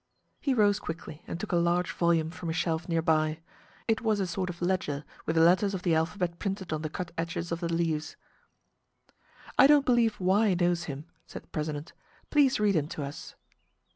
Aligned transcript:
He 0.39 0.55
rose 0.55 0.79
quickly 0.79 1.21
and 1.27 1.39
took 1.39 1.51
a 1.51 1.55
large 1.57 1.91
volume 1.91 2.31
from 2.31 2.49
a 2.49 2.53
shelf 2.53 2.89
near 2.89 3.03
by. 3.03 3.39
It 3.87 4.01
was 4.01 4.19
a 4.19 4.25
sort 4.25 4.49
of 4.49 4.59
ledger, 4.59 5.05
with 5.27 5.35
the 5.35 5.43
letters 5.43 5.75
of 5.75 5.83
the 5.83 5.93
alphabet 5.93 6.39
printed 6.39 6.73
on 6.73 6.81
the 6.81 6.89
cut 6.89 7.11
edges 7.19 7.51
of 7.51 7.59
the 7.59 7.71
leaves. 7.71 8.15
"I 9.59 9.67
don't 9.67 9.85
believe 9.85 10.19
Y 10.19 10.55
knows 10.59 10.85
him," 10.85 11.05
said 11.27 11.43
the 11.43 11.49
president. 11.49 11.93
"Please 12.31 12.59
read 12.59 12.75
him 12.75 12.87
to 12.87 13.03
us." 13.03 13.35